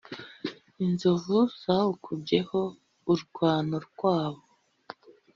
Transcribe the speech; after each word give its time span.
Inzovu 0.85 1.37
zawukubyeho 1.61 2.61
urwano, 3.11 3.75
rwabo 3.87 4.41